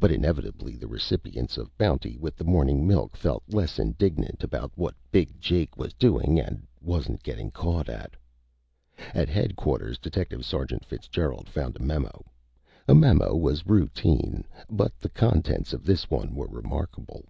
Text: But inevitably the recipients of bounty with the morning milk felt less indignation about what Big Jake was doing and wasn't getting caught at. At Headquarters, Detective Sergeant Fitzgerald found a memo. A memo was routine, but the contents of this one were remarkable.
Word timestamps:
But 0.00 0.10
inevitably 0.10 0.74
the 0.74 0.88
recipients 0.88 1.56
of 1.56 1.78
bounty 1.78 2.16
with 2.18 2.34
the 2.34 2.42
morning 2.42 2.84
milk 2.84 3.16
felt 3.16 3.44
less 3.46 3.78
indignation 3.78 4.34
about 4.40 4.72
what 4.74 4.96
Big 5.12 5.40
Jake 5.40 5.76
was 5.78 5.92
doing 5.92 6.40
and 6.40 6.66
wasn't 6.80 7.22
getting 7.22 7.52
caught 7.52 7.88
at. 7.88 8.16
At 9.14 9.28
Headquarters, 9.28 9.98
Detective 10.00 10.44
Sergeant 10.44 10.84
Fitzgerald 10.84 11.48
found 11.48 11.76
a 11.76 11.80
memo. 11.80 12.24
A 12.88 12.94
memo 12.96 13.36
was 13.36 13.64
routine, 13.64 14.42
but 14.68 14.98
the 14.98 15.08
contents 15.10 15.72
of 15.72 15.84
this 15.84 16.10
one 16.10 16.34
were 16.34 16.48
remarkable. 16.48 17.26